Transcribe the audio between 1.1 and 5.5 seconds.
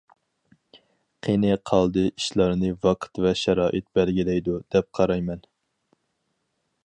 قېنى قالدى ئىشلارنى ۋاقىت ۋە شارائىت بەلگىلەيدۇ دەپ قارايمەن.